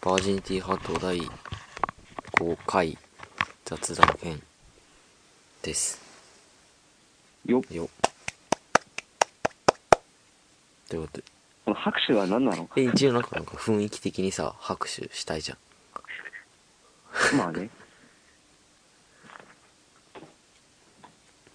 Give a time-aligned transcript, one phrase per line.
[0.00, 2.96] バージニティハート第5回
[3.64, 4.40] 雑談編
[5.60, 6.00] です。
[7.44, 7.88] よよ
[10.88, 11.24] ということで。
[11.64, 17.36] この拍手は何なのえ一応なんかなんか雰囲気的にさ拍手したいじゃん。
[17.36, 17.68] まあね。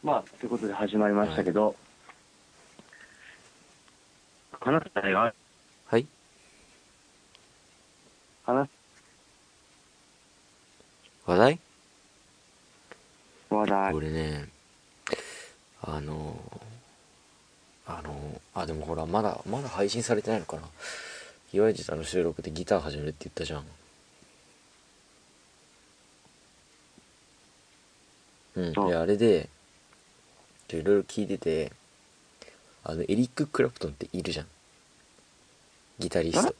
[0.03, 1.77] まあ、ということで始まりましたけど、
[4.59, 5.42] 話す題が、はい
[8.45, 8.71] 話す。
[11.25, 11.59] 話題？
[13.49, 13.93] 話題。
[13.93, 14.47] 俺ね
[15.81, 16.37] あの
[17.85, 20.63] あのあでもほらまだまだ配信されてないのかな。
[21.53, 23.65] 岩井さんの収録でギター始めるって言ったじゃん。
[28.55, 28.89] うんそう。
[28.89, 29.49] いやあれで
[30.69, 31.71] いろいろ聞いてて
[32.83, 34.47] あのエリック・クラプトンっているじゃん。
[35.99, 36.55] ギタリスト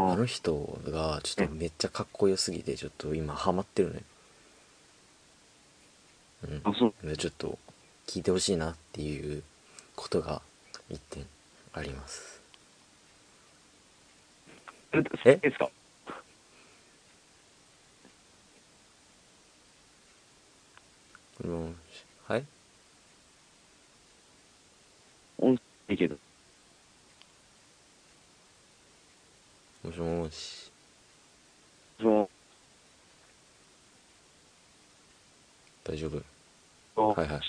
[0.00, 4.02] あの人がちょっとめっちゃかっこよすぎてちょっと今ハマってるね
[6.44, 6.60] うん。
[6.62, 7.06] あ、そう。
[7.06, 7.58] でちょっと
[8.06, 9.42] 聞いてほしいなっていう
[9.96, 10.40] ことが
[10.88, 11.26] 一点
[11.74, 12.40] あります。
[15.24, 15.68] えいいですか
[21.44, 21.74] もう
[22.26, 22.44] はい
[25.38, 26.16] 音声いいけど。
[29.84, 30.70] もしもし
[32.00, 32.30] そ
[35.84, 36.18] 大丈夫？
[36.96, 37.18] う。
[37.18, 37.40] はいはい。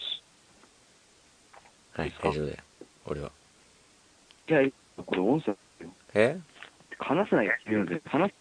[1.94, 2.58] はい大丈夫だよ
[3.06, 3.32] 俺は。
[4.50, 4.62] いや、
[5.06, 5.56] これ音声、
[6.16, 6.40] え？
[6.98, 8.02] 話すなよ、君ので。
[8.06, 8.36] 話す、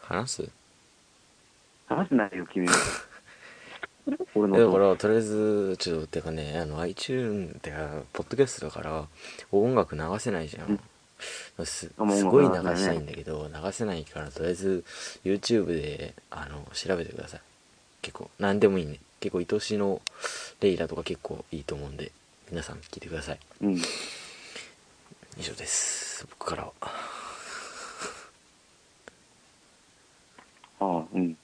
[0.00, 0.50] 話す？
[1.86, 2.72] 話すなよ、君の。
[4.34, 4.58] 俺の。
[4.58, 9.06] だからとりあえずちょっとてかねあの iTune ってかポッドキャストだから
[9.52, 10.93] 音楽流せないじゃん、すあ
[11.56, 11.90] もうす
[12.24, 14.84] ごい流したいんだけど流せないからとりあえず
[15.24, 17.40] YouTube であの調べてください。
[18.02, 18.98] 結構何でもいいね。
[19.20, 20.02] 結構愛しの
[20.60, 22.12] レイラとか結構いいと思うんで
[22.50, 23.38] 皆さん聞いてください。
[23.62, 23.76] うん。
[23.76, 26.26] 以上です。
[26.38, 26.72] 僕からは。
[26.82, 26.90] あ
[30.80, 31.36] あ、うん。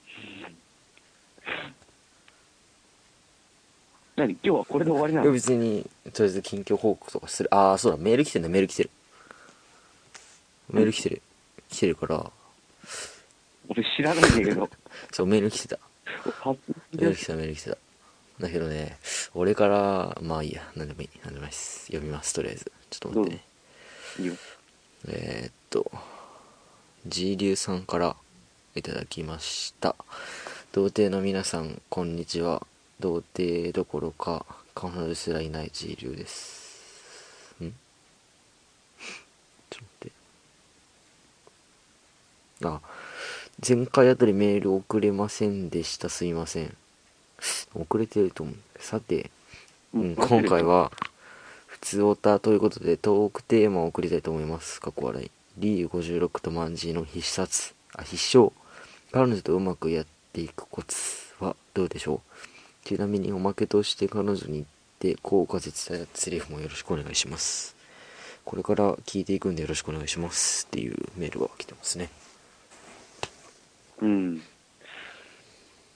[4.15, 4.33] 何？
[4.33, 5.31] 今日はこれで終わりなの？
[5.31, 7.53] 別にとりあえず近況報告とかする。
[7.53, 7.97] ああそうだ。
[7.97, 8.49] メール来てんだ。
[8.49, 8.91] メール来てる
[10.71, 11.21] メール来てる。
[11.69, 12.31] 来てるから。
[13.69, 14.69] 俺知らないんだけど。
[15.11, 15.79] そうメール来てた。
[16.41, 16.55] は
[16.93, 17.77] メール来てたメール来てた。
[18.39, 18.97] だけどね
[19.35, 20.71] 俺からまあいいや。
[20.75, 21.09] 何でもいい。
[21.23, 21.85] 何でもないです。
[21.87, 22.71] 読みますとりあえず。
[22.89, 23.43] ちょっと待ってね。
[24.19, 24.33] いいよ。
[25.07, 25.91] えー、っと
[27.07, 28.15] G 流さんから
[28.75, 29.95] いただきました。
[30.71, 32.65] 童貞の皆さんこんにちは。
[32.99, 34.45] 童貞どころか
[34.75, 37.55] 彼女すらいない G 流です。
[37.61, 37.71] ん？
[39.69, 40.20] ちょっと待って
[42.69, 42.81] あ
[43.67, 46.09] 前回あたりメール送れませんでした。
[46.09, 46.75] すいません。
[47.75, 48.55] 遅れてると思う。
[48.79, 49.29] さて、
[49.93, 50.91] うん、今回は
[51.67, 54.81] 普通オタということでトークテーマを送りたいと思います。
[54.81, 55.31] 過去笑い。
[55.57, 57.73] リー56とマンジーの必殺。
[57.93, 58.51] あ必勝。
[59.11, 60.95] 彼女とうまくやっていくコツ
[61.39, 62.21] はどうでしょ
[62.83, 62.87] う。
[62.87, 64.65] ちなみにおまけとして彼女に言っ
[64.99, 67.75] て効果絶対セリフもよろしくお願いします。
[68.45, 70.65] これから聞いていくんでよろしくお願いします。
[70.65, 72.09] っていうメールが来てますね
[74.01, 74.41] うん。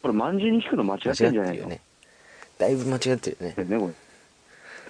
[0.01, 1.63] これ、まんじゅうに聞くの間違ってんじゃないの？
[1.63, 1.81] よね
[2.57, 3.93] だいぶ間違ってるよねね、これ。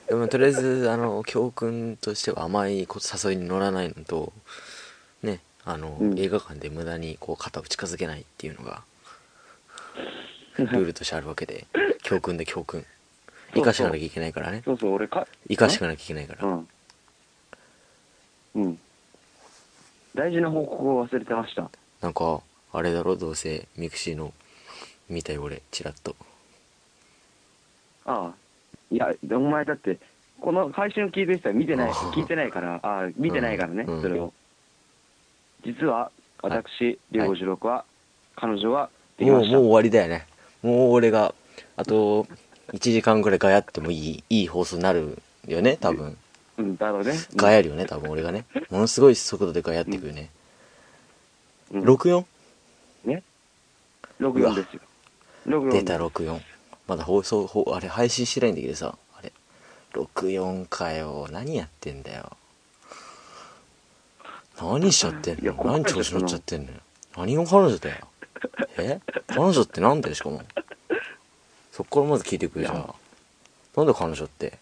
[0.08, 4.32] でもとりあえずあの教訓としては甘いこ誘いに乗らないのと
[5.24, 8.84] ねあの、うん映画館で無駄にこう肩を近づけないっていうのが
[10.58, 11.66] ルールとしてあるわけで
[12.04, 12.86] 教訓で教訓
[13.56, 16.68] 生かしていかなきゃいけないからねそうそう、俺か、生かしていかなきゃいけないからうん。
[18.56, 18.80] うん。
[20.14, 21.70] 大事な報告を忘れてました。
[22.02, 22.42] なんか
[22.78, 24.34] あれだろどうせ mixiの
[25.10, 26.16] 見たよ俺チラッと。
[28.06, 28.34] ああ。
[28.92, 29.98] いや、お前だって、
[30.40, 34.02] この配信を聞いてる人は見てない、聞いてないから、ああ、見てないからね、うん。
[34.02, 34.32] それを。
[35.66, 36.12] 実は、
[36.42, 37.84] 私、リュウゴジロクは、
[38.36, 39.54] 彼女はできました。
[39.54, 40.28] もうもう終わりだよね。
[40.62, 41.34] もう俺が
[41.78, 42.28] あと
[42.74, 46.18] 1時間ぐらいガヤってもいいいい放送になるよね多分。
[46.58, 47.14] うん、だろうね。
[47.36, 48.46] ガヤるよね多分俺がね。
[48.70, 50.30] ものすごい速度でガヤっていくよね、
[51.72, 52.26] うん、64?
[53.06, 53.24] ね。
[54.20, 54.82] 64ですよ。
[55.48, 56.42] 64出た64
[56.88, 58.98] まだ放送ほあれ配信してないんだけどさ。
[59.18, 59.32] あれ。
[59.94, 61.28] 64かよ。
[61.32, 62.32] 何やってんだよ。
[64.62, 65.54] 何しちゃってんの？
[65.66, 66.78] 何調子乗っちゃってんのよ？
[67.18, 68.08] 何が彼女だよ？
[68.78, 69.00] え？
[69.28, 70.42] 彼女ってなんだよしかも。
[71.72, 72.86] そっからまず聞いてくるじゃいん
[73.76, 74.58] なんで彼女って？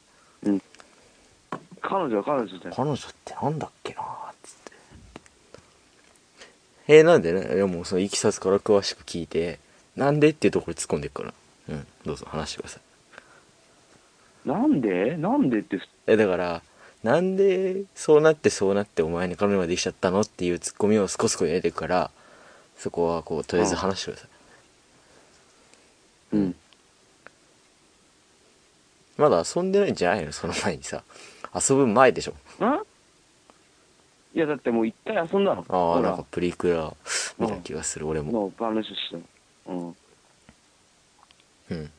[1.82, 2.76] 彼女は彼女だよ。
[2.76, 4.13] 彼女ってなんだっけな？
[6.88, 7.56] えー、なんでね？
[7.56, 9.60] いやもうそのいきさつから詳しく聞いて
[9.96, 11.34] なんでっていうところに突っ込んでいくから。
[11.70, 12.80] うんどうぞ話してくださ
[14.46, 14.50] い。
[14.50, 15.16] なんで？
[15.16, 16.62] なんでって、えだから
[17.04, 22.12] なんでそうなってそうなってお前に彼女ができちゃったのっていうツッコミを少しこ入れていくから
[22.78, 24.30] そこはこうとりあえず話してください。
[26.34, 26.56] うん。
[29.16, 30.34] まだ遊んでないんじゃないの？
[30.34, 31.04] その前にさ。
[31.56, 32.32] 遊ぶ前でしょ。
[32.32, 32.36] ん？
[34.34, 35.64] いや、だってもう一回遊んだの。
[35.70, 36.92] ああなんかプリクラ
[37.38, 38.32] 見た気がする俺も。
[38.32, 39.72] の話した。
[39.72, 39.88] うん。
[41.70, 41.92] うん。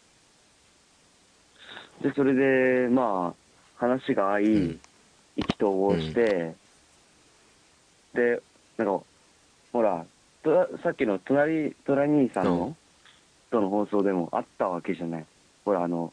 [2.03, 3.35] で、それで、まあ、
[3.77, 4.81] 話が合い、うん。
[5.37, 6.55] 意気投合して、
[8.15, 8.41] で、
[8.79, 9.05] なんか、
[9.73, 10.05] ほら、
[10.43, 12.59] とさっきの隣、隣兄さんうん。
[12.59, 12.77] の、
[13.51, 15.27] との放送でもあったわけじゃない。
[15.65, 16.13] ほら、あの、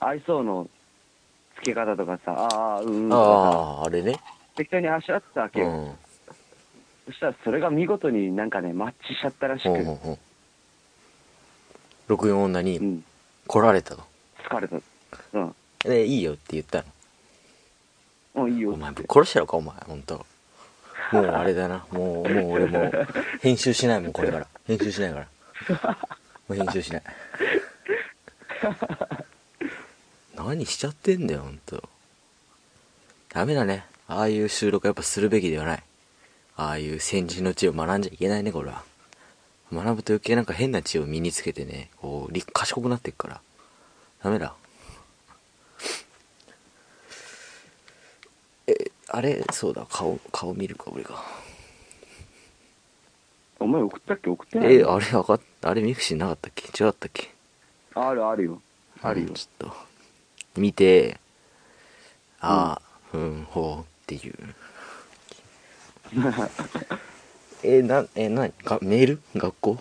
[0.00, 0.66] 愛想の
[1.56, 4.14] 付け方とかさ、ああ、うんうんとかあああれね。
[4.14, 4.20] さ、
[4.58, 5.68] 適当にあしらってたわけよ。
[5.68, 5.92] うん。
[7.06, 10.18] そしたらそれが見事になんかね、マッチしちゃったらしく、ほうほうほ
[12.08, 12.12] う。
[12.12, 13.04] 64女にうん、
[13.46, 14.02] 来られたと
[14.50, 14.76] 疲れた。
[15.34, 15.54] うん。
[15.84, 16.78] でいいよって言った
[18.34, 18.42] の？
[18.42, 19.06] もういいよお前ぶっ。
[19.08, 20.26] 殺してやろうかお前本当。
[21.12, 21.86] もうあれだな。
[21.92, 22.90] もうもう俺もう
[23.40, 24.46] 編集しないもんこれから。
[24.66, 25.28] 編集しないから。
[26.48, 27.02] もう編集しない。
[30.34, 31.88] 何しちゃってんだよ本当。
[33.28, 35.82] ダメだねああいう収録やっぱするべきではない。
[36.56, 38.82] ああいう先人の知恵を学んじゃいけないねこれは。
[39.70, 43.40] 学ぶと余計なんか変な知恵を身につけてねこうり賢くなっていくから。
[44.24, 44.54] ダメだ。
[48.66, 49.44] えあれ？
[49.52, 49.86] そうだ。
[49.90, 51.22] 顔顔見るか俺が。
[53.60, 54.30] お前送ったっけ？
[54.30, 54.76] 送ってない？
[54.76, 56.84] えあれ上がっあれ mixiなかったっけ？
[56.84, 57.30] 違ったっけ？
[57.94, 58.62] あるあるよ。
[59.02, 59.26] あるよ。
[59.28, 59.34] うん。
[59.34, 59.76] ちょっと。
[60.60, 61.20] 見て。
[62.40, 62.80] あ
[63.12, 64.34] あうんほうっていう。
[67.62, 69.20] えなえながメール？
[69.36, 69.78] 学校？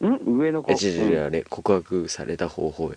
[0.00, 0.38] ん？
[0.38, 0.72] 上の子？
[0.72, 2.96] え違う違あれ告白された方法よ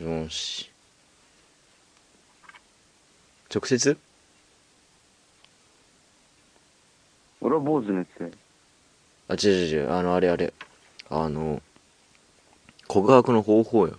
[0.00, 0.68] よし。
[3.54, 3.96] 直接？
[7.40, 8.32] 俺は坊主のやつで。
[9.28, 10.52] あ違う違う違うあのあれあれ。
[11.10, 11.62] あの
[12.88, 13.98] 告白の方法よ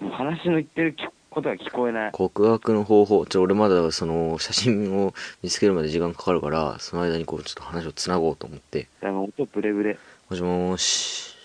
[0.00, 2.12] もう話の言ってるきことが聞こえない。
[2.12, 5.12] 告白の方法ちょ俺まだその写真を
[5.42, 9.98] 見つけるまで時間かかるからその間にこうちょっと話をつなごうと思ってだから音ブレブレ。
[10.30, 11.35] もしもーし